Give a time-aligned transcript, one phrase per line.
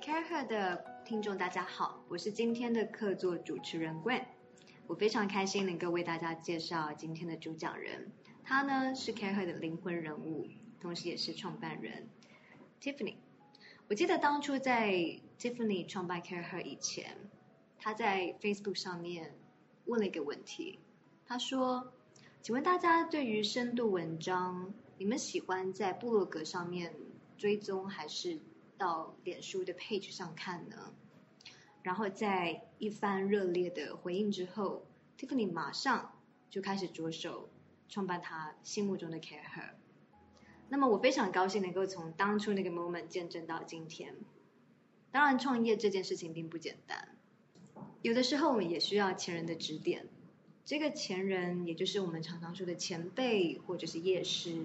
[0.00, 4.24] Care Her 的听众大家好，我是今天的客座主持人 Gwen，
[4.86, 8.10] 我非常开心能够为大家介绍今天的主讲人，
[8.42, 10.48] 他呢是 Care Her 的灵魂人物，
[10.80, 12.08] 同时也是创办人
[12.80, 13.16] Tiffany。
[13.88, 14.90] 我记得当初在
[15.38, 17.18] Tiffany 创办 Care Her 以前，
[17.78, 19.34] 他在 Facebook 上面
[19.84, 20.78] 问了一个问题，
[21.26, 21.92] 他说
[22.40, 26.94] ：“请问大家对于深度文章，你们喜欢在部落格上面
[27.36, 28.40] 追踪还是？”
[28.80, 30.94] 到脸书的 page 上看呢，
[31.82, 34.86] 然后在一番热烈的回应之后
[35.18, 37.50] ，Tiffany 马上就开始着手
[37.90, 39.74] 创办他心目中的 Care Her。
[40.70, 44.16] 那么我非常高兴能够从当初那个 moment 见证到今天。
[45.10, 47.16] 当然，创业这件事情并不简单，
[48.00, 50.06] 有的时候我们也需要前人的指点。
[50.64, 54.64] 这个前人也就是我们常常说的前辈或者是业师。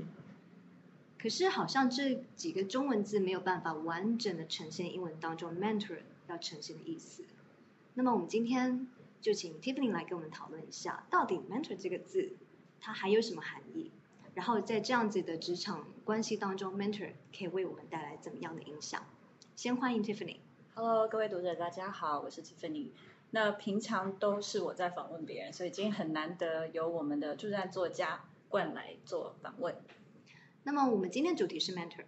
[1.26, 7.24] 可是好像这几个中文字没有办法完整的呈现英文当中 mentor 要呈现的意思。
[7.96, 8.88] 那么我们今天
[9.22, 12.34] 就请 Tiffany 来跟我们讨论一下，到底 mentor 这个字
[12.80, 13.90] 它还有什么含义？
[14.36, 19.02] 然后在这样子的职场关系当中，mentor 可以为我们带来怎么样的影响？
[19.56, 20.38] 先欢迎 Tiffany。
[20.76, 22.90] Hello，各位读者，大家好，我是 Tiffany。
[23.32, 29.76] 那平常都是我在访问别人，所以今天很难得由我们的驻站作家冠来做访问。
[30.68, 32.06] 那么我们今天主题是 mentor，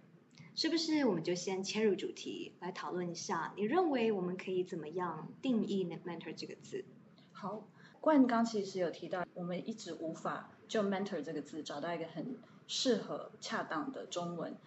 [0.56, 3.54] 是不是我们就先切入主题来讨论一下？
[3.56, 6.84] 你认为我们可以怎么样定义 mentor 这个字？
[7.32, 7.68] 好，
[8.02, 12.36] 冠刚其实有提到，我们一直无法就 mentor 这个字找到一个很
[12.66, 14.58] 适合、恰当的中文。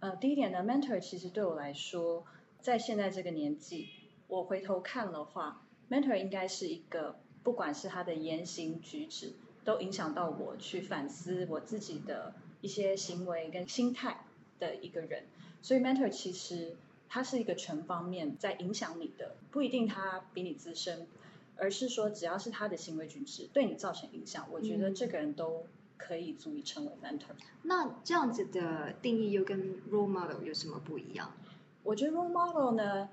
[0.00, 2.26] 呃，第一点呢，mentor 其实对我来说，
[2.60, 3.88] 在现在这个年纪，
[4.26, 9.32] 我回头看的话，mentor 应该是一个，不管是他的言行举止，
[9.64, 12.34] 都影响到我去反思我自己的。
[12.60, 14.24] 一些行为跟心态
[14.58, 15.22] 的一个人，
[15.62, 16.74] 所以 mentor 其实
[17.08, 21.06] 他是一个全方面在影响你的，不一定他比你资深，
[21.56, 27.30] 而是说只要是他的行为举止对你造成影响，我觉得这个人都可以足以称为 mentor。
[27.30, 27.46] 嗯。
[27.62, 31.32] 那这样子的定义又跟 role model 有什么不一样？
[31.84, 33.08] 我觉得 role model 呢，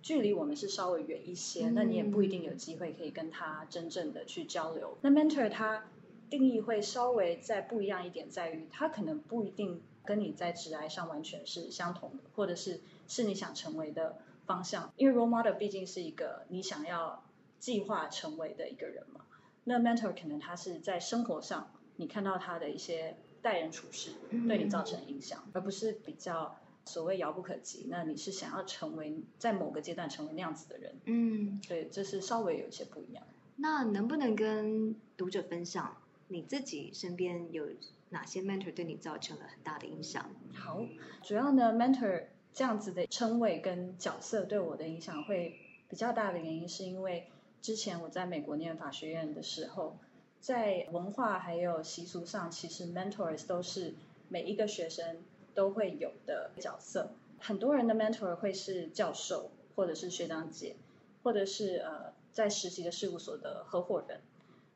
[0.00, 4.96] 距离我们是稍微远一些，那你也不一定有机会可以跟他真正的去交流。
[5.00, 5.84] 那 mentor 他。
[6.28, 14.92] 定义会稍微再不一样一点，在于他可能不一定跟你在职涯上完全是相同的，或者是是你想成为的方向。
[14.96, 17.24] 因为 role model 毕竟是一个你想要
[17.58, 19.20] 计划成为的一个人嘛。
[19.64, 24.10] 那 mentor 可能他是在生活上你看到他的一些待人处事
[24.46, 27.86] 对你造成影响，嗯、而不是比较所谓遥不可及。
[27.88, 30.94] 那你是想要成为在某个阶段成为那样子的人？
[31.04, 33.24] 嗯，对，这是稍微有一些不一样。
[33.56, 35.96] 那能不能跟读者分享？
[36.28, 37.68] 你自己身边有
[38.10, 40.30] 哪些 mentor 对你造成了很大的影响？
[40.54, 40.84] 好，
[41.22, 47.28] 主要呢，mentor 这样子的称谓跟角色对我的影响会比较大的原因，是因为
[47.62, 49.98] 之前我在美国念法学院的时候，
[50.40, 53.94] 在文化还有习俗上，其实 mentors 都是
[54.28, 55.18] 每一个学生
[55.54, 57.10] 都会有的角色。
[57.38, 60.76] 很多人的 mentor 会是教授，或者是学长姐，
[61.22, 64.20] 或者是呃在实习的事务所的合伙人。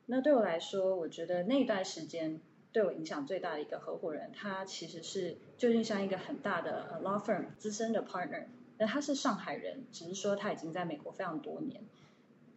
[0.07, 2.41] 那对我来说，我觉得那段时间
[2.73, 8.45] 对我影响最大的一个合伙人，他其实是究竟像一个很大的 law firm 资深的 partner。
[8.79, 11.83] 那他是上海人，只是说他已经在美国非常多年。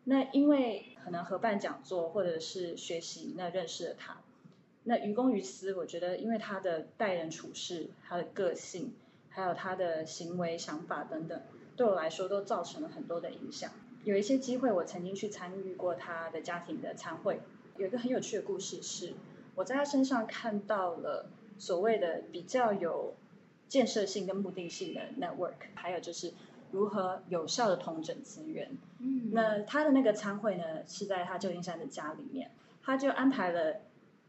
[0.05, 4.17] 那因为可能合办讲座或者是学习，那认识了他。
[4.83, 8.93] 那于公于私，我觉得因为他的待人处事、他的个性，
[9.29, 11.41] 还有他的行为想法等等，
[11.75, 13.71] 对我来说都造成了很多的影响。
[14.03, 17.39] 有一些机会，我曾经去参与过他的家庭的餐会。
[17.77, 19.13] 有一个很有趣的故事是，
[19.55, 23.15] 我在他身上看到了所谓的比较有
[23.67, 26.33] 建设性跟目的性的 network，还有就是
[26.71, 28.77] 如何有效的统整资源。
[28.99, 32.51] 嗯，那他的那个餐会呢，是在他旧金山的家里面，
[32.83, 33.77] 他就安排了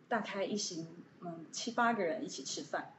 [0.09, 0.87] 大概一行
[1.21, 2.95] 嗯七八个人一起吃饭。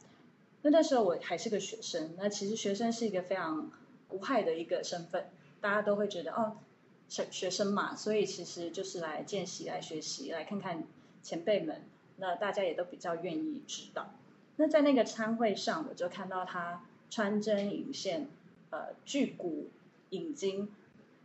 [0.62, 3.72] 那那时候我还是个学生，那其实学生是一个非常
[4.10, 5.26] 无害的一个身份。
[5.66, 6.58] 大家都会觉得哦，
[7.10, 10.84] 学学生嘛，所以其实就是来见习、来学习、来看看
[11.24, 11.82] 前辈们。
[12.18, 14.12] 那大家也都比较愿意知道。
[14.58, 18.28] 那在那个餐会上，我就看到他穿针引线，
[18.70, 19.70] 呃，巨骨
[20.12, 20.70] 引经，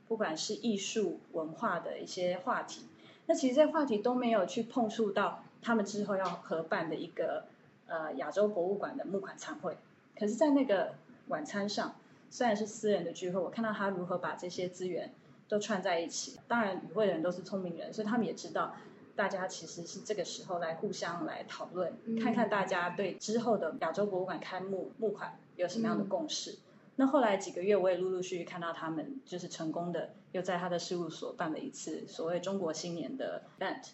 [0.08, 2.87] 不管是艺术文化的一些话题。
[3.26, 7.44] 那其实这些话题都没有去碰触到他们之后要合办的一个
[7.88, 9.76] 呃亚洲博物馆的募款餐会。
[10.19, 10.94] 可是，在那个
[11.28, 11.94] 晚餐上。
[12.31, 15.12] 虽然是私人的聚会，我看到他如何把这些资源
[15.49, 16.38] 都串在一起。
[16.49, 18.75] 当然，与会的人都是聪明人，所以他们也知道，
[19.17, 26.53] 大家其实是这个时候来互相来讨论，嗯、看看大家对之后的亚洲博物馆开幕募款有什么样的共识。
[26.53, 26.59] 嗯、
[26.97, 33.91] 那后来几个月，我也陆陆续续看到他们就是成功的又在他的事务所办了一次所谓中国新年的 event，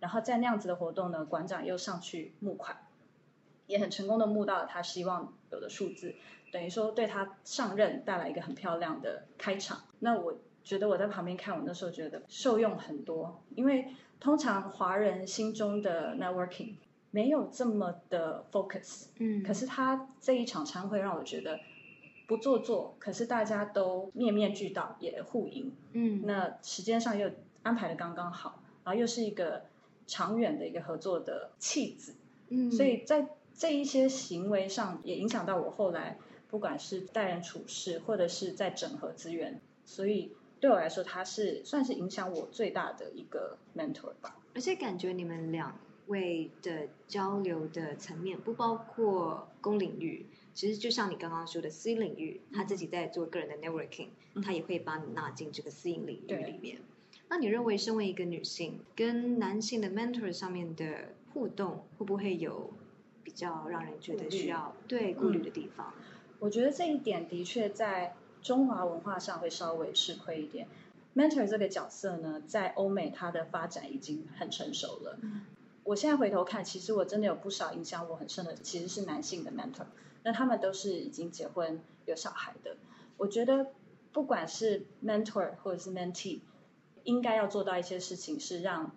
[0.00, 2.76] 然后在那样子的活动呢，馆长又上去募款，
[3.66, 6.14] 也很成功的募到了他希望有的数字，
[6.50, 9.84] 等于说对他上任带来一个很漂亮的开场。
[10.00, 13.88] 那我觉得我在旁边看，我那时候觉得受用很多，因为
[14.18, 16.74] 通常华人心中的 networking
[17.10, 21.60] 没有这么的 focus，嗯，可是他这一场参会让我觉得。
[22.26, 25.72] 不做作，可是大家都面面俱到，也互赢。
[25.94, 27.28] 嗯，那时间上又
[27.64, 29.64] 安排的刚刚好，然后又是一个
[30.06, 32.14] 长远的一个合作的契机。
[32.50, 36.18] 嗯，所以在这一些行为上也影响到我后来，
[36.50, 44.36] 不管是待人处事，或者是在整合资源，所以对我来说，他是算是影响我最大的一个 mentor 吧。
[44.54, 50.26] 而且感觉你们两位的交流的层面不包括公领域。
[50.52, 56.78] 其实就像你刚刚说的私领域，他自己在做个人的 networking，嗯，他也会把你纳进这个私营领域里面。
[57.28, 62.72] 那你认为身为一个女性，跟男性的 mentor 上面的互动，会不会有
[63.22, 65.94] 比较让人觉得需要对顾虑的地方？
[65.96, 66.02] 嗯，
[66.40, 70.66] 我觉得这一点的确在中华文化上会稍微吃亏一点。
[71.14, 75.18] mentor 这个角色呢，在欧美它的发展已经很成熟了。
[75.22, 75.42] 嗯，
[75.84, 79.86] 我现在回头看，其实我真的有不少影响我很深的，其实是男性的 mentor。
[80.22, 82.76] 那他们都是已经结婚有小孩的，
[83.16, 83.66] 我觉得
[84.12, 86.40] 不管是 mentor 或者是 mentee，
[87.04, 88.92] 应该要做到一些事情，是让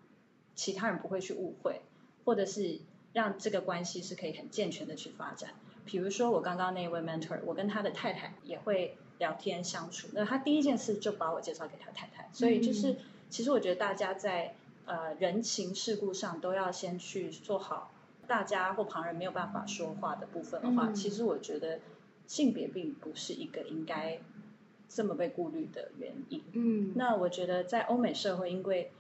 [0.56, 1.82] 其他人不会去误会，
[2.26, 2.80] 或者是
[3.12, 5.50] 让这个关系是可以很健全的去发展。
[5.86, 12.98] 比如说我刚刚那位 mentor，我跟他的太太也会聊天相处，那他第一件事就把我介绍给他太太，所以就是
[13.30, 17.92] 其实我觉得大家在呃人情世故上都要先去做好。
[18.26, 21.82] 大家或旁人没有办法说话的部分的话，嗯、其实我觉得
[22.26, 24.18] 性别并不是一个应该
[24.88, 26.42] 这么被顾虑的原因。
[26.54, 28.92] 嗯，那我觉得在欧美社会，因为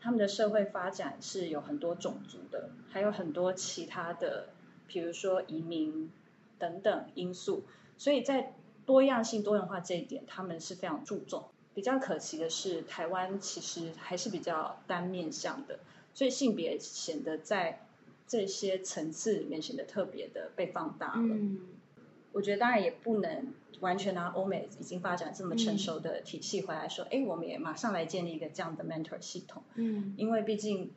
[0.00, 4.48] 他们的社会发展是有很多种族的，还有很多其他的，
[4.86, 6.10] 比如说移民
[6.58, 7.64] 等等因素，
[7.98, 8.52] 所以在
[8.86, 11.44] 多样性、多元化这一点，他们是非常注重。
[11.74, 15.80] 比较可惜的是，台湾其实还是比较单面向的，
[16.14, 17.80] 所以性别显得在。
[18.26, 21.34] 这些层次里面显得特别的被放大了。
[21.34, 21.60] 嗯，
[22.32, 29.62] 我觉得当然也不能完全拿欧美已经发展这么成熟的体系回来说，哎、嗯，我们也马上来建立一个这样的 mentor 系统。
[29.74, 30.90] 嗯，因为毕竟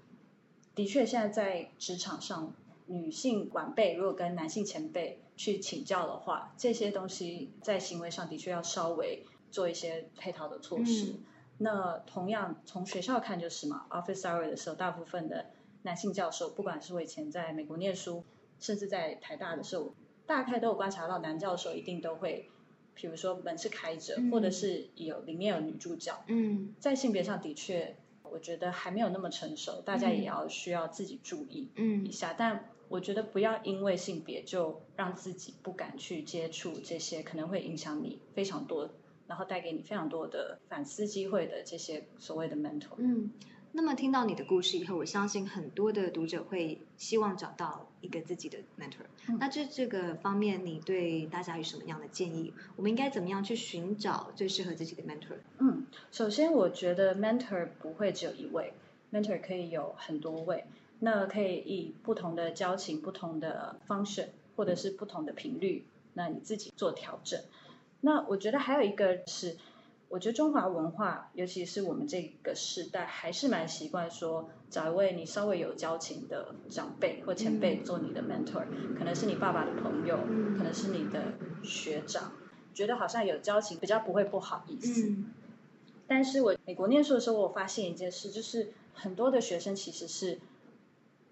[0.74, 2.54] 的确现在在职场上，
[2.88, 11.12] 女性晚辈如果跟男性前辈去请教的话，这些东西在行为上的确要稍微做一些配套的措施。
[11.12, 11.24] 嗯、
[11.60, 15.48] 那同样从学校看就是嘛，office hour 的时候，大部分的。
[15.84, 18.26] 男性教授，不管是我以前在美国念书，
[18.60, 19.94] 甚至在台大的时候，
[20.26, 22.50] 大概都有观察到，男教授一定都会，
[22.94, 26.22] 比如说门是开着，嗯、或者是有里面有女助教。
[26.28, 31.70] 嗯，在性别上的确，我觉得还没有那么成熟，大家也要需要自己注意
[32.04, 32.34] 一下。
[32.34, 38.90] 嗯、但我觉得不要因为性别就让自己不敢去接触这些可能会影响你非常多，
[39.28, 42.96] 然后带给你非常多的反思机会的这些所谓的 mentor。
[42.98, 43.32] 嗯。
[43.74, 49.06] 那么听到你的故事以后，我相信很多的读者会希望找到一个自己的 mentor。
[49.28, 49.38] 嗯。
[49.40, 52.54] 那这这个方面，你对大家有什么样的建议？
[52.78, 55.38] 我们应该怎么样去寻找最适合自己的 mentor？
[55.60, 58.74] 嗯，首先我觉得 mentor 不会只有一位
[59.12, 60.64] ，mentor 可以有很多位，
[61.00, 67.40] 那可以以不同的交情、不同的 function 或者是不同的频率，那你自己做调整。
[68.02, 69.58] 那我觉得还有一个是。
[70.10, 78.64] 我觉得中华文化，尤其是我们这个时代，还是蛮习惯说找一位你稍微有交情的长辈或前辈做你的 mentor，
[78.98, 80.16] 可能是你爸爸的朋友，
[80.58, 82.32] 可能是你的学长，
[82.74, 85.14] 觉得好像有交情比较不会不好意思。
[86.08, 90.40] 但是我美国念书的时候，我发现一件事，就是很多的学生其实是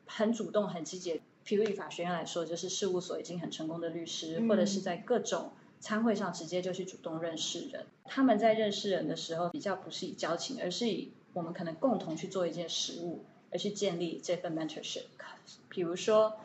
[0.06, 1.22] 很主动、很积极。
[1.46, 5.52] 譬如以法学院来说，就是事务所已经很成功的律师，或者是在各种。
[5.78, 15.04] 餐会上直接就去主动认识人，他们在认识人的时候比较不是以交情，而是以我们可能共同去做一件事物而去建立这份 mentorship。
[15.70, 16.38] 比如说，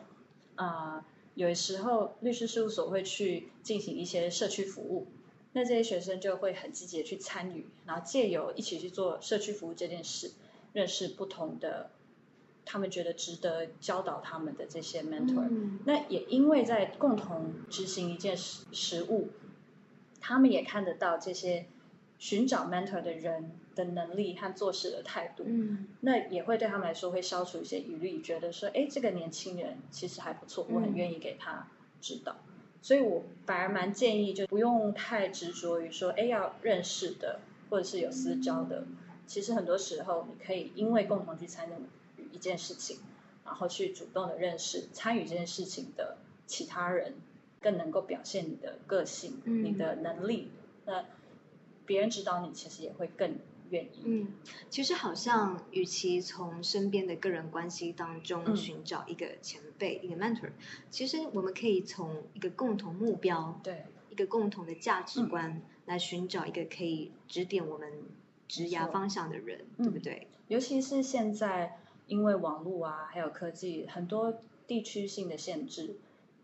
[0.55, 5.07] 啊、呃，有时候律师事务所会去进行一些社区服务，
[5.53, 10.33] 那这些学生就会很积极的去参与，然后借由一起去做社区服务这件事，
[10.73, 11.89] 认识不同的。
[12.65, 19.29] 他们觉得值得教导他们的这些 mentor，嗯，那也因为在共同执行一件事实务，
[20.19, 21.65] 他们也看得到这些
[22.17, 31.67] 寻找 mentor 的人的能力和做事的态度，嗯，那也会对他们来说会消除一些疑虑，觉得说，哎，这个年轻人其实还不错，我很愿意给他
[31.99, 32.35] 指导。
[32.83, 37.39] 所以我反而蛮建议，就不用太执着于说，哎，要认识的
[37.69, 38.85] 或者是有私交的。
[39.27, 41.73] 其实很多时候，你可以因为共同去参与
[42.31, 42.97] 一件事情，
[43.45, 47.15] 然后去主动的认识参与这件事情的其他人，
[47.61, 50.49] 更能够表现你的个性、嗯、你的能力。
[50.85, 51.05] 那
[51.85, 53.37] 别人指导你，其实也会更。
[53.71, 54.01] 愿意。
[54.03, 54.27] 嗯，
[54.69, 60.49] 其实好像，与其从身边的个人关系当中寻找一个前辈、嗯、一个 mentor，
[60.89, 67.89] 其实我们可以从一个共同目标，对，一个共同的价值观来寻找一个可以指点我们
[68.49, 70.27] 职涯方向的人，对不对？
[70.49, 71.79] 尤其是现在，
[72.11, 75.95] 因为网络啊，还有科技，很多地区性的限制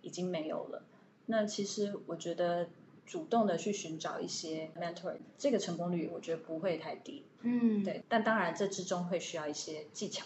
[0.01, 0.83] 已经没有了。
[1.25, 2.69] 那其实我觉得。
[3.09, 7.24] 主动的去寻找一些 mentor，这个成功率我觉得不会太低。
[7.41, 8.03] 嗯，对。
[8.09, 10.25] 但当然这之中会需要一些技巧。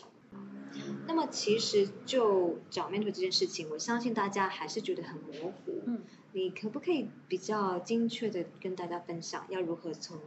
[1.07, 5.83] 那么其实就找 mentor 这件事情，我相信大家还是觉得很模糊。
[5.85, 6.01] 嗯，
[6.33, 10.17] 你可不可以比较精确的跟大家分享，要如何从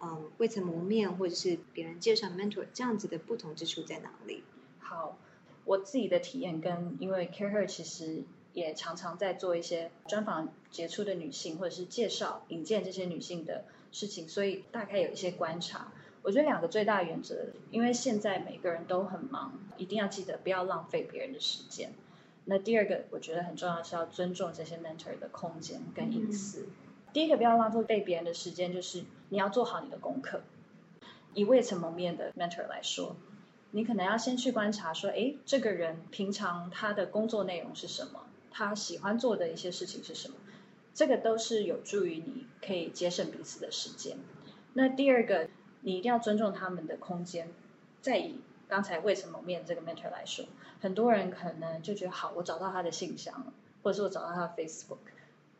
[0.00, 4.42] 嗯未曾谋面或者是别人介绍 mentor 这样子的不同之处在哪里？
[4.94, 5.18] 好，
[5.64, 8.24] 我自己的体验跟因为 CAREhER 其实。
[8.54, 15.90] 也常常在做一些专访杰出的女性，或者是介绍引荐这些女性的事情，所以大概有一些观察。
[16.22, 21.94] 我觉得两个最大原则，因为现在每个人都很忙，一定要记得不要浪费别人的时间。
[22.44, 26.66] 那第二个，我觉得很重要是要尊重这些 mentor 的空间跟隐私。
[27.14, 30.42] 第一个，不要浪费被别人的时间，就是你要做好你的功课。
[31.32, 33.16] 以未曾谋面的 mentor 来说，
[33.72, 38.26] 你可能要先去观察说，诶，这个人平常他的工作内容是什么？
[38.50, 40.36] 他喜欢做的一些事情是什么？
[40.94, 44.18] 这个都是有助于你可以节省彼此的时间。
[44.74, 45.48] 那第二个，
[45.80, 47.48] 你一定要尊重他们的空间。
[48.02, 50.44] 再以刚才未曾谋面这个 mentor 来说，
[50.80, 53.52] 很多人可能就觉得好，我找到他的信箱了，
[53.82, 54.98] 或者是我找到他的 Facebook，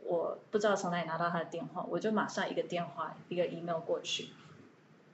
[0.04, 4.28] 我不知道从哪里拿到他的电话，我就马上一个电话一个 email 过去。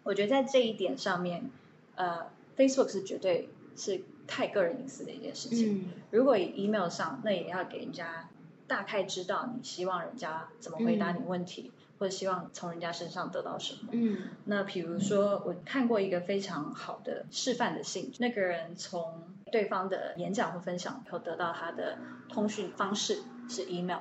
[0.02, 1.50] 我觉得在这一点上面，
[1.95, 2.26] 呃
[2.59, 4.03] ，Facebook 是绝对是。
[4.31, 5.79] 太个人隐私的一件事情。
[5.79, 8.29] 嗯，如果以 email 上，那也要给人家
[8.67, 13.88] 大概知道你希望人家怎么回答你问题，嗯，或者希望从人家身上得到什么。
[13.93, 21.97] 嗯，那比如说我看过一个非常好的示范的信，那个人从对方的演讲或分享以后得到他的
[22.29, 24.00] 通讯方式是 email。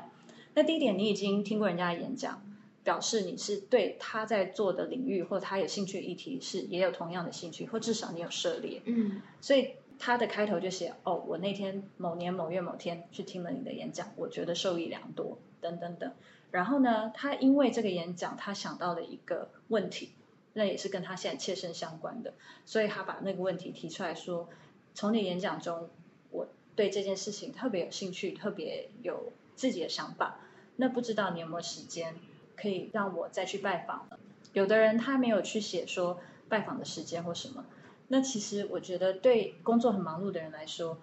[0.55, 2.41] 那第一点，你已经听过人家的演讲，
[2.87, 8.81] 表示你是对他在做的领域或他有兴趣的议题是也有同样的兴趣，或至少你有涉猎。
[8.85, 9.73] 嗯，所以。
[9.99, 16.13] 他的开头就写：“哦，我那天某年某月某天去听了你的演讲，我觉得受益良多，等等等。
[16.51, 20.11] 然后呢，他因为这个演讲，他想到了一个问题，
[20.53, 24.47] 那也是跟他现在切身相关的，所以他把那个问题提出来说：
[24.93, 25.89] 从你演讲中，
[26.29, 30.41] 我对这件事情特别有兴趣，特别有自己的想法。
[30.75, 32.13] 那不知道你有没有时间
[32.59, 34.19] 可以让我再去拜访了？
[34.53, 37.63] 有的人他没有去写说拜访的时间或什么。”
[38.09, 40.97] 那其实我觉得，对工作很忙碌的人来说，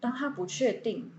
[0.00, 1.10] 当他不确定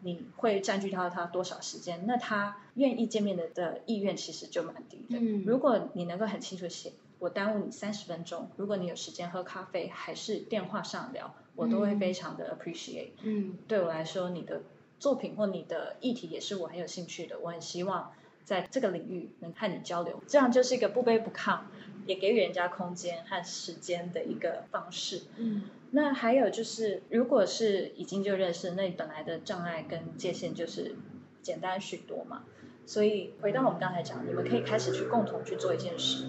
[0.00, 5.18] 你会占据到他多少时间，那他愿意见面的的意愿其实就蛮低的。
[5.20, 13.10] 嗯，如果你能够很清楚写，我耽误你三十分钟，如果你有时间喝咖啡，还是电话上聊，我都会非常的 appreciate。
[13.22, 14.62] 嗯，对我来说，你的
[14.98, 18.12] 作品或你的议题也是我很有兴趣的，我很希望
[18.44, 21.60] 在这个领域能和你交流，这样就是一个不卑不亢。
[22.04, 25.22] 也给予人家空间和时间的一个方式。
[25.36, 30.96] 嗯，那还有就是，如果是已经就认识，那你本来的障碍跟界限就是
[31.42, 32.42] 简单许多嘛。
[32.86, 36.26] 所以回到我们刚才讲，你们可以开始去共同去做一件事。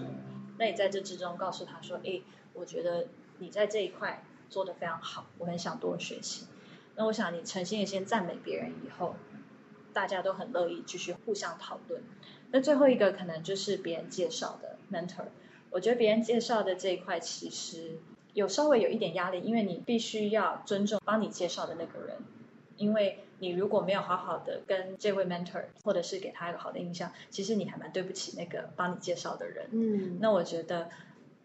[0.59, 2.21] 那你在这之中告诉他说：“诶，
[2.53, 3.07] 我觉得
[3.39, 6.45] 你在这一块做得非常好，我很想多学习。”
[6.95, 9.15] 那我想你诚心的先赞美别人以后，
[9.93, 12.01] 大家都很乐意继续互相讨论。
[12.51, 15.25] 那最后一个可能就是别人介绍的 mentor。
[15.69, 17.97] 我觉得别人介绍的这一块其实
[18.33, 22.17] 有稍微有一点压力，因为你必须要尊重帮你介绍的那个人，
[22.77, 29.67] 因为你如果没有好好的跟这位 mentor 或者是给他一个好的印象，其实你还蛮对不起那个帮你介绍的人。
[29.71, 30.89] 嗯，那我觉得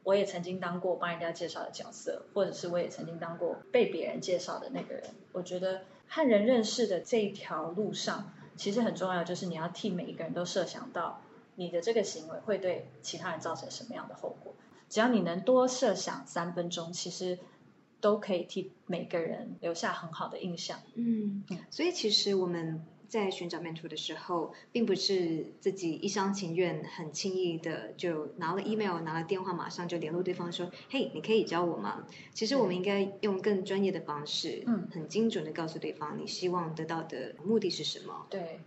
[0.04, 5.04] 我也曾经当过帮人家介绍的角色，或者是我也曾经当过被别人介绍的那个人。
[5.32, 11.22] 我觉得和人认识的这一条路上，其实很重要，就是你要替每一个人都设想到。
[11.60, 14.54] 你的这个行为会对其他人造成什么样的后果？
[14.88, 17.40] 只要你能多设想三分钟，其实
[18.00, 20.78] 都可以替每个人留下很好的印象。
[20.94, 38.26] 嗯，所以其实我们在寻找 mentor 的时候，并不是自己一厢情愿、很轻易的就拿了 email、拿了电话，马上就联络对方说：“嘿，你可以教我吗？”其实我们应该用更专业的方式，嗯，很精准的告诉对方你希望得到的目的是什么。
[38.30, 38.60] 对。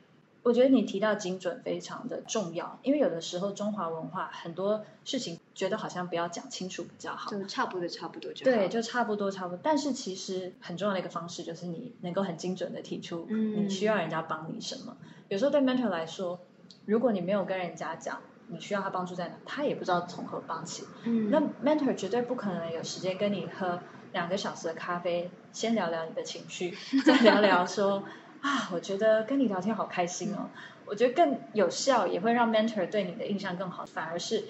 [0.44, 9.60] 我觉得你提到精准非常的重要，因为有的时候中华文化很多事情觉得好像不要讲清楚比较好，就差不多差不多就对，就差不多差不多。
[9.62, 14.98] 但是其实很重要的一个方式就是你能够很精准的提出你需要人家帮你什么。
[15.02, 16.40] 嗯、有时候对 mentor 来说，
[16.86, 20.86] 如果你没有跟人家讲你需要他帮助在哪，他也不知道从何帮起。
[21.04, 23.80] 嗯，那 mentor 绝对不可能有时间跟你喝
[24.12, 28.04] 两个小时的咖啡，先聊聊你的情绪，再聊聊说。
[28.42, 30.50] 啊，我觉得跟你聊天好开心哦。
[30.86, 33.86] 我觉得更有效，也会让 mentor 对你的印象更好。
[33.86, 34.46] 反而是，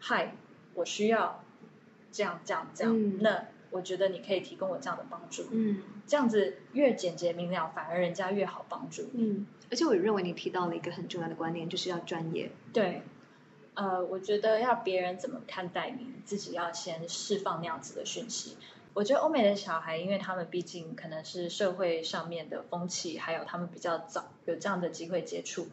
[0.00, 0.34] 嗨，
[0.74, 1.44] 我需要
[2.10, 2.92] 这样这样这样。
[2.98, 5.46] 嗯、那我觉得你可以提供我这样的帮助。
[5.52, 9.10] 嗯，这样子越简洁明了，反而人家越好帮助。
[9.12, 12.50] 嗯，而且我认为你提到了一个很重要的观念，就是要专业。
[12.72, 13.02] 对，
[13.74, 18.56] 呃，我觉得要别人怎么看待你，自己要先释放那样子的讯息。
[18.94, 25.66] 我觉得欧美的小孩，因为他们毕竟可能是社会上面的风气，还有他们比较早有这样的机会接触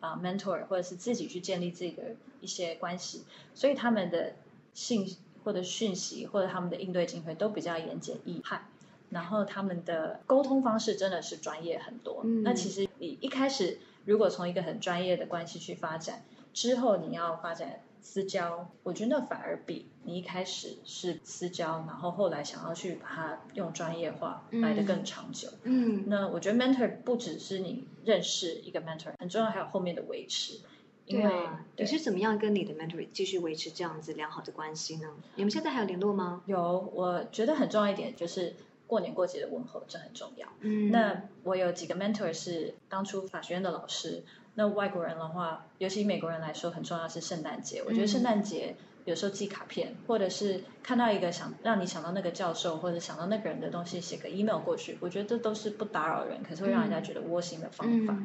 [0.00, 4.34] 啊、呃、mentor，或者是自己去建立自己的一些关系，所以他们的
[4.74, 8.58] 信或者讯息或者他们的应对进退都比较言简意赅，
[9.10, 12.22] 然后他们的沟通方式真的是专业很多。
[12.24, 17.80] 嗯、那其实你一开始如果从一个很专业的关系去发展，之后你要发展。
[18.04, 25.48] 私交，我觉得反而比你一开始是私交，然后后来想要去把它用专业化来得更长久。
[25.62, 30.60] 嗯，那我觉得 mentor 不只是你认识一个 mentor，很重要还有后面的维持。
[31.06, 35.08] 因为对啊，你是怎么样跟你的 mentor 继续维持这样子良好的关系呢？
[35.36, 36.42] 你们现在还有联络吗？
[36.46, 38.54] 有，我觉得很重要一点就是
[38.86, 40.46] 过年过节的问候，这很重要。
[40.60, 44.22] 嗯，那我有几个 mentor 是当初法学院的老师。
[44.54, 47.82] 那外国人的话，尤其美国人来说，很重要是圣诞节。
[47.86, 58.16] 我觉得圣诞节有时候寄卡片，或者是看到一个想让你想到那个教授，或者想到那个人的东西，写个 email 过去，我觉得这都是不打扰人，可是会让人家觉得窝心的方法。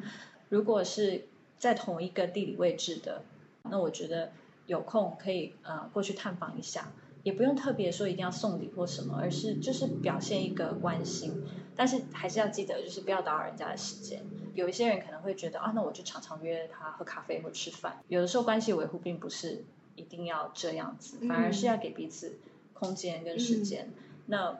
[0.50, 3.24] 如果是在同一个地理位置的，
[3.64, 4.32] 那我觉得
[4.68, 6.92] 有空可以呃过去探访一下。
[7.22, 11.44] 也不用特别说一定要送礼或什么，而是就是表现一个关心，
[11.76, 14.24] 但是还是要记得，就是不要打扰人家的时间。
[14.54, 18.02] 有一些人可能会觉得啊，那我就常常约他喝咖啡或吃饭。
[18.08, 19.64] 有的时候关系维护并不是
[19.96, 22.38] 一定要这样子，反而是要给彼此
[22.74, 23.88] 空间跟时间。
[23.88, 23.94] 嗯、
[24.28, 24.60] 那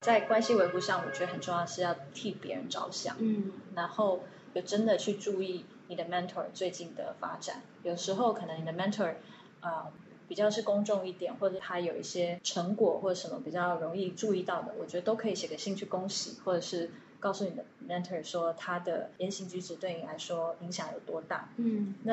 [0.00, 4.20] 在关系维护上，我觉得很重要是要替别人着想，嗯，然后
[4.54, 7.62] 有真的去注意你的 mentor 最近的发展。
[7.82, 9.14] 有时候可能你的 mentor
[9.60, 9.92] 啊、呃。
[10.26, 16.90] 比较是公众一点，或者他有一些成果或者什么比较容易注意到的，我觉得都可以写个信去恭喜，或者是
[17.24, 21.48] 告诉你的 mentor 说他的言行举止对你来说影响有多大。
[21.56, 22.12] 嗯，那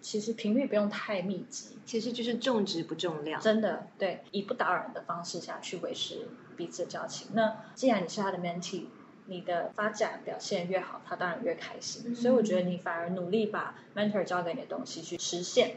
[0.00, 3.38] 其实频率不用太密集，其实就是重质不重量。
[3.42, 7.28] 真的，对，以不打扰人的方式下去维持彼此的交情。
[7.34, 8.84] 那既然你是他的 mentee，
[9.26, 12.04] 你的发展表现越好，他当然越开心。
[12.06, 15.76] 嗯，所以我觉得你反而努力把 mentor 交给你的东西去实现。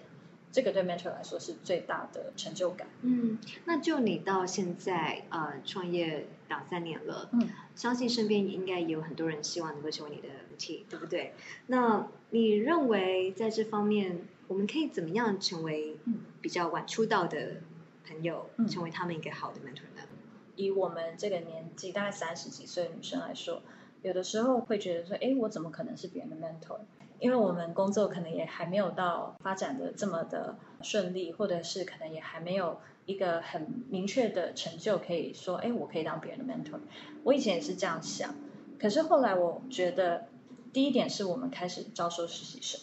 [0.53, 2.87] 这个对 mentor 来说是最大的成就感。
[3.01, 11.33] 嗯，那就你到现在呃创业两三年了，嗯，相信身边应该也有很多人希望能够成为你的 mentee，对不对？
[11.67, 15.95] 那你认为在这方面，我们可以怎么样成为
[16.41, 17.61] 比较晚出道的
[18.05, 20.03] 朋友，嗯、成为他们一个好的 mentor 呢？
[20.57, 23.61] 以我们这个年纪，大概三十几岁的女生来说，
[24.01, 26.79] 有的时候会觉得说，哎，我怎么可能是别人的 mentor？
[27.19, 36.79] 因为我们工作可能也还没有到发展的这么的顺利，或者是可能也还没有一个很明确的成就，可以说，哎，我可以当别人的 mentor。
[37.23, 38.35] 我以前也是这样想，
[38.79, 40.27] 可是后来我觉得，
[40.71, 42.81] 第一点是我们开始招收实习生，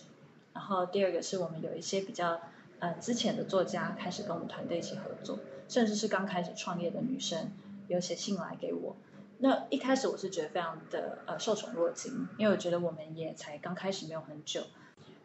[0.52, 2.40] 然后第二个是我们有一些比较
[2.80, 7.52] 呃之前的作家开始跟我们团队一起合作，甚至是刚开始创业的女生
[7.88, 8.96] 有写信来给我。
[9.38, 14.62] 那一开始我是觉得非常的呃受宠若惊，因为我觉得我们也才刚开始没有很久，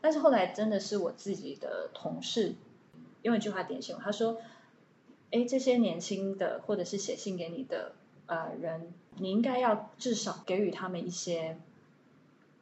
[0.01, 2.53] 但是后来真的是我自己的同事
[3.23, 4.38] 用一句话点醒我，他说
[5.33, 7.91] ：“哎，这些年轻的或者是写信给你的
[8.27, 11.57] 呃人，你应该要至少给予他们一些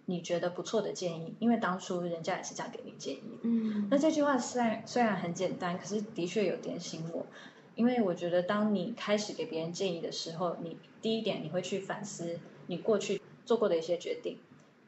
[0.05, 7.27] 你觉得不错的建议，因为当初人家也是这样给你建议。”嗯，那这句话虽然虽然很简单，可是的确有点醒我。
[7.73, 14.37] 因为我觉得，当你开始给别人建议的时候，你第一点你会去反思你过去做过的一些决定，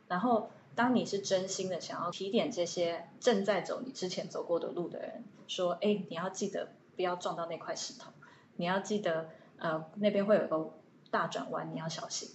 [0.09, 8.11] 然后当你是真心的想要提点这些正在走你之前走过的路的人，说：“哎，你要记得不要撞到那块石头，
[8.55, 10.71] 你要记得，呃，那边会有个
[11.11, 12.29] 大转弯，你要小心。”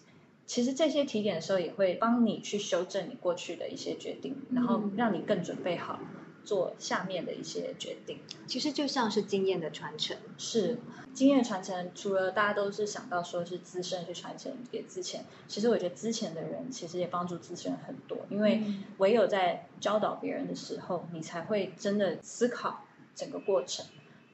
[0.46, 6.00] 其实这些提点的时候，也会帮你去修正你过去的一些决定，然后让你更准备好。
[6.44, 8.20] 做下面的一些决定。
[8.46, 10.78] 其实就像是经验的传承，是
[11.12, 11.90] 经验传承。
[11.94, 18.62] 除了大家都是想到说是资深去传承给之前，其实我觉得之前的人其实也帮助资深很多，因为
[18.96, 22.82] 唯有在教导别人的时候，你才会真的思考
[23.14, 23.84] 整个过程。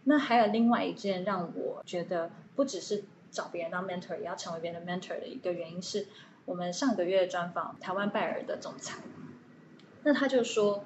[0.06, 6.06] 那还有另外一件让我觉得不只是找别人当 mentor，也要成为别人的 mentor 的一个原因是，
[6.44, 8.98] 我们上个月专访台湾拜耳的总裁，
[10.02, 10.84] 那他就说，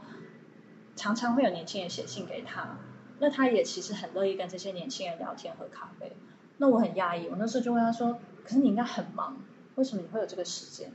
[0.94, 2.78] 常常会有年轻人写信给他，
[3.18, 6.12] 那他也其实很乐意跟这些年轻人聊天喝咖啡。
[6.58, 9.36] 那我很讶异，我那时候就问他说，可是你应该很忙，
[9.74, 10.92] 为什么你会有这个时间？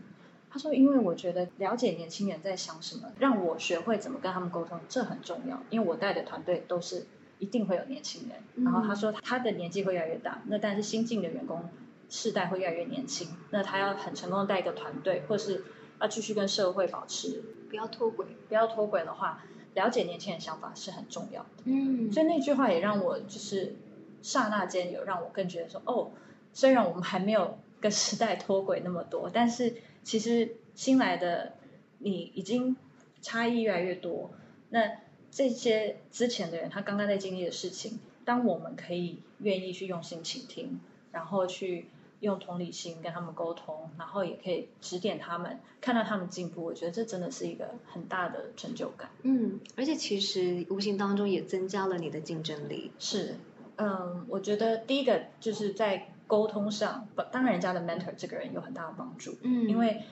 [0.49, 7.05] 他说，因为我觉得了解年轻人在想什么，让我学会怎么跟他们沟通，这很重要，因为我带的团队都是。
[7.39, 11.69] 一定会有年轻人，然后他说他的年纪会越来越大，那但是新进的员工
[12.09, 15.65] 世代会越来越年轻，那他要很成功的带一个团队，或是
[15.99, 19.43] 要继续跟社会保持不要脱轨，不要脱轨的话，
[19.73, 21.49] 了解年轻人想法是很重要的。
[21.65, 23.75] 嗯，所以那句话也让我就是
[24.21, 26.11] 刹那间有让我更觉得说，哦，
[26.53, 31.53] 虽然我们还没有跟时代脱轨那么多，但是其实新来的
[31.97, 32.77] 你已经
[33.21, 34.31] 差异越来越多，
[34.69, 35.03] 那。
[35.33, 40.79] 这些之前的人，他刚刚在经历的事情，当我们可以愿意去用心倾听，
[41.11, 41.87] 然后去
[42.19, 49.09] 用同理心跟他们沟通，然后也可以指点他们，看到他们进步，我觉得这真的是一个很大的成就感。
[49.23, 52.91] 嗯，而且其实无形当中也增加了你的竞争力。
[52.99, 53.35] 是，
[53.77, 59.35] 嗯，我觉得第一个就是在沟通上，当然人家的 mentor 这个人有很大的帮助。
[59.41, 60.03] 嗯，因为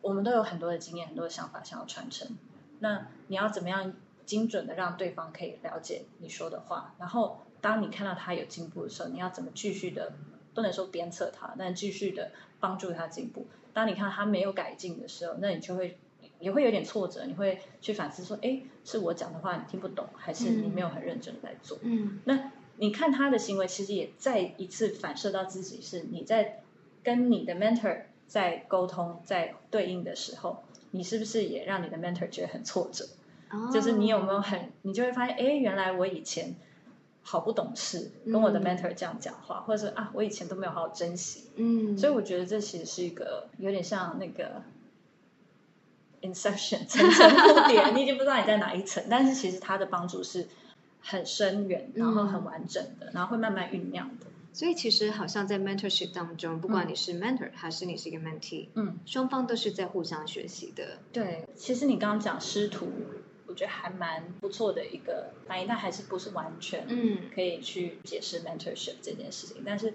[0.00, 2.38] 我们都有很多的经验，很多的想法想要传承，
[2.78, 3.92] 那你要怎么样？
[4.30, 10.12] 精准的让对方可以了解你说的话，然后当你看到他有进步的时候，你要怎么继续的，
[10.54, 13.48] 不能说鞭策他，但继续的帮助他进步。
[13.72, 15.98] 当你看到他没有改进的时候，那你就会
[16.38, 21.76] 也会有点挫折，你会去反思说，哎，是我讲的话你听不懂，还是你没有很认真的在做？
[21.82, 26.62] 嗯，那你看他的行为，其实也再一次反射到自己，是你在
[27.02, 30.62] 跟你的 mentor 在沟通、在对应的时候，
[30.92, 33.08] 你是不是也让你的 mentor 觉得很挫折？
[33.72, 36.54] 就是你有没有很，你就会发现，哎，原来我以前
[37.22, 41.50] 好不懂事，跟我的 mentor 这样讲话，嗯、或者是啊，我以前都没有好好珍惜。
[41.56, 44.62] 嗯，所以我觉得这其实是一个有点像那个
[46.22, 50.46] Inception 层层铺垫， 你已经不知道你在哪一层，但是其实它的帮助是
[51.00, 54.26] 很深远，然后很完整的，嗯、然后会慢慢酝酿的。
[54.52, 60.98] 所以其实好像在 mentorship 当中，不管你是 mentor 还是你是一个 mentee，嗯，双方都是在互相学习的。
[61.12, 62.88] 对，其实你刚刚讲师徒。
[63.50, 66.86] 我觉得还蛮不错的一个反应，但还是不是完全
[67.34, 69.58] 可以去解释 mentorship 这件事情。
[69.58, 69.92] 嗯、但是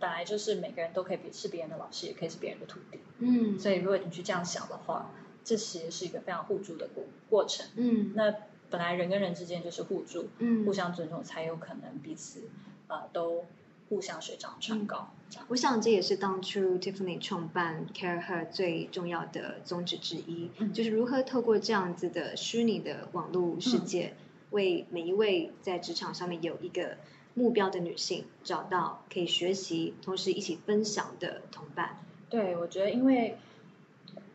[0.00, 2.98] 本来就是每个人都可以是别人的老师，也可以是别人的徒弟。
[3.18, 5.10] 嗯，所以如果你去这样想的话，
[5.44, 7.66] 这其实是一个非常互助的过过程。
[7.76, 8.34] 嗯，那
[8.70, 12.48] 本来人跟人之间就是互助，嗯，互相尊重，才有可能彼此
[12.86, 13.44] 啊、呃、都。
[13.88, 24.16] 互相水涨船高，嗯，我想这也是当初 Tiffany 创办 CARE Her 最重要的宗旨之一，嗯，就是如何透过这样子的虚拟的网络世界，嗯，
[24.50, 26.98] 为每一位在职场上面有一个
[27.34, 31.98] 目标的女性找到可以学习，同时一起分享的同伴。
[32.28, 33.38] 对，我觉得因为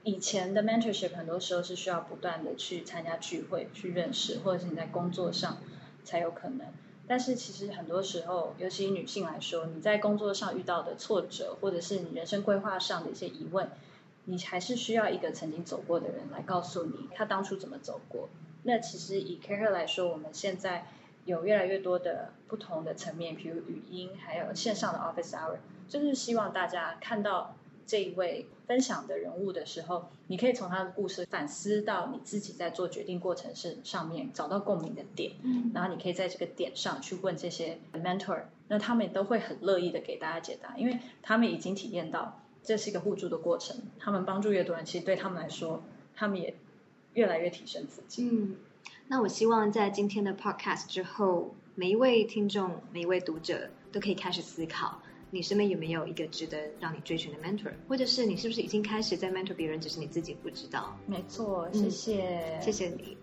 [0.04, 5.60] 以前的 mentorship 很多时候是需要不断的去参加聚会、去认识，或者是你在工作上
[6.04, 6.68] 才有可能。
[7.08, 13.70] 但是其实很多时候，尤其女性来说，你在工作上遇到的挫折，或者是你人生规划上的一些疑问，
[14.26, 18.30] 你还是需要一个曾经走过的人来告诉你他当初怎么走过。
[18.64, 20.88] 那其实以 Care 来说，我们现在
[21.26, 27.56] 有越来越多的不同的层面，比如语音，还有线上的 Office Hour，就是希望大家看到。
[27.86, 45.84] 这一位分享的人物的时候，你可以从他的故事反思到你自己在做决定过程是上面找到共鸣的点，嗯，然后你可以在这个点上去问这些 mentor，那他们都会很乐意的给大家解答，因为他们已经体验到这是一个互助的过程，他们帮助越多人，其实对他们来说，
[46.16, 46.56] 他们也
[47.14, 48.30] 越来越提升自己。
[48.32, 48.56] 嗯，
[49.10, 55.03] 那我希望在今天的 podcast 之后，每一位听众、每一位读者都可以开始思考。
[55.34, 60.96] 你身边有没有一个值得让你追寻的 mentor，或者是你是不是已经开始在 mentor 别人，只是你自己不知道？
[61.08, 62.22] 没错，谢谢，
[62.60, 63.18] 嗯，谢谢你。